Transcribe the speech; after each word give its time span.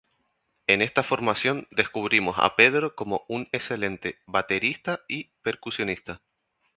En 0.65 0.81
esta 0.81 1.03
formación, 1.03 1.67
descubrimos 1.69 2.33
a 2.39 2.55
Pedro 2.55 2.95
como 2.95 3.23
un 3.29 3.47
excelente 3.51 4.17
baterista 4.25 5.01
y 5.07 5.25
percusionista. 5.43 6.23